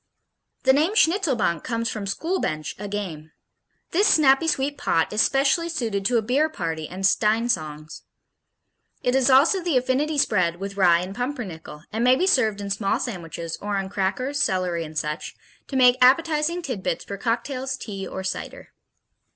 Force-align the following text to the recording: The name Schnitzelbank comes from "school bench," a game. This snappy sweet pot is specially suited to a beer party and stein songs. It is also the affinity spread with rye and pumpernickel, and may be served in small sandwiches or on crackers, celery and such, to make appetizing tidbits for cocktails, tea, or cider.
The 0.63 0.73
name 0.73 0.95
Schnitzelbank 0.95 1.63
comes 1.63 1.87
from 1.91 2.07
"school 2.07 2.39
bench," 2.39 2.73
a 2.79 2.87
game. 2.87 3.33
This 3.91 4.07
snappy 4.07 4.47
sweet 4.47 4.75
pot 4.75 5.13
is 5.13 5.21
specially 5.21 5.69
suited 5.69 6.05
to 6.05 6.17
a 6.17 6.23
beer 6.23 6.49
party 6.49 6.87
and 6.89 7.05
stein 7.05 7.49
songs. 7.49 8.01
It 9.03 9.13
is 9.13 9.29
also 9.29 9.61
the 9.61 9.77
affinity 9.77 10.17
spread 10.17 10.55
with 10.55 10.75
rye 10.75 11.01
and 11.01 11.13
pumpernickel, 11.13 11.83
and 11.93 12.03
may 12.03 12.15
be 12.15 12.25
served 12.25 12.61
in 12.61 12.71
small 12.71 12.99
sandwiches 12.99 13.59
or 13.61 13.77
on 13.77 13.89
crackers, 13.89 14.39
celery 14.41 14.83
and 14.85 14.97
such, 14.97 15.35
to 15.67 15.75
make 15.75 15.97
appetizing 16.01 16.63
tidbits 16.63 17.05
for 17.05 17.15
cocktails, 17.17 17.77
tea, 17.77 18.07
or 18.07 18.23
cider. 18.23 18.69